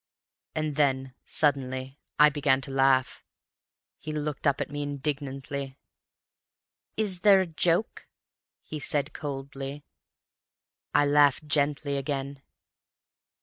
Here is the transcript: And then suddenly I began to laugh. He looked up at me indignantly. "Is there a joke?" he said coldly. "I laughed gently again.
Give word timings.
And 0.55 0.77
then 0.77 1.13
suddenly 1.25 1.99
I 2.17 2.31
began 2.31 2.59
to 2.61 2.71
laugh. 2.71 3.23
He 3.99 4.11
looked 4.11 4.47
up 4.47 4.59
at 4.59 4.71
me 4.71 4.81
indignantly. 4.81 5.77
"Is 6.97 7.19
there 7.19 7.39
a 7.39 7.45
joke?" 7.45 8.07
he 8.63 8.79
said 8.79 9.13
coldly. 9.13 9.83
"I 10.91 11.05
laughed 11.05 11.45
gently 11.47 11.97
again. 11.97 12.41